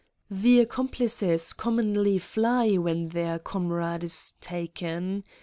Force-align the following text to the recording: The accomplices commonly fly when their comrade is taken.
The 0.31 0.59
accomplices 0.61 1.53
commonly 1.53 2.17
fly 2.17 2.71
when 2.73 3.09
their 3.09 3.37
comrade 3.37 4.03
is 4.03 4.33
taken. 4.41 5.23